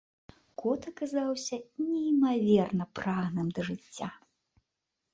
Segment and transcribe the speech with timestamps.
[0.63, 4.09] Кот аказаўся неймаверна прагным да жыцця.